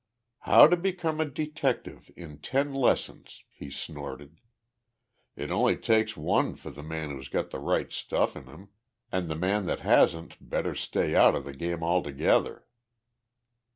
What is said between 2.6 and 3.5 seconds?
Lessons,"